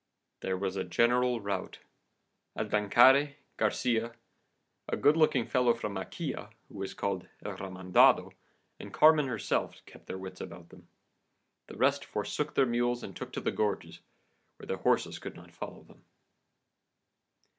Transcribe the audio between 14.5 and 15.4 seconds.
where the horses could